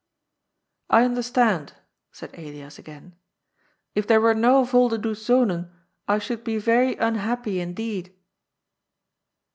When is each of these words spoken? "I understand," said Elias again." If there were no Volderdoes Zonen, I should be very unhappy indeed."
"I 0.89 1.05
understand," 1.05 1.73
said 2.11 2.33
Elias 2.33 2.79
again." 2.79 3.15
If 3.93 4.07
there 4.07 4.19
were 4.19 4.33
no 4.33 4.63
Volderdoes 4.65 5.23
Zonen, 5.23 5.69
I 6.07 6.17
should 6.17 6.43
be 6.43 6.57
very 6.57 6.95
unhappy 6.95 7.59
indeed." 7.59 8.11